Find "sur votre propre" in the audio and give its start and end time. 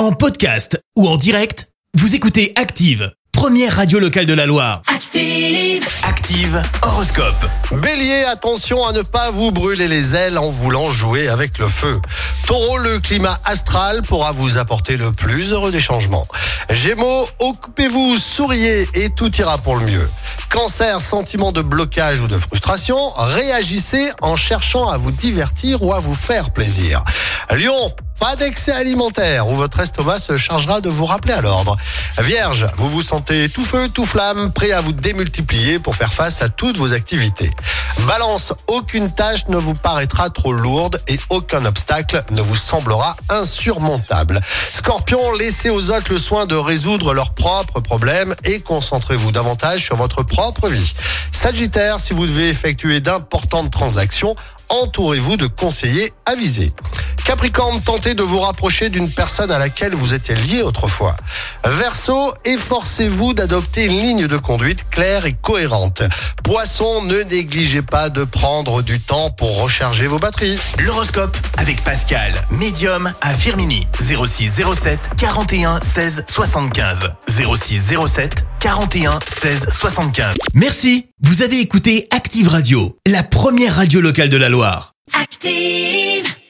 49.84-50.68